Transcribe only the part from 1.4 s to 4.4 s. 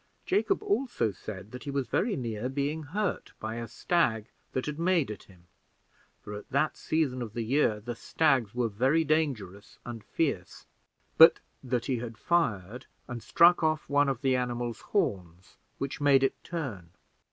that he was very near being hurt by a stag